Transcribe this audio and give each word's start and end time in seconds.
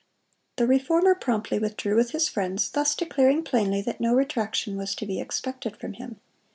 (183) 0.55 0.55
The 0.55 0.67
Reformer 0.83 1.13
promptly 1.13 1.59
withdrew 1.59 1.95
with 1.95 2.09
his 2.09 2.27
friends, 2.27 2.71
thus 2.71 2.95
declaring 2.95 3.43
plainly 3.43 3.83
that 3.83 4.01
no 4.01 4.15
retraction 4.15 4.75
was 4.75 4.95
to 4.95 5.05
be 5.05 5.21
expected 5.21 5.77
from 5.77 5.93
him. 5.93 6.19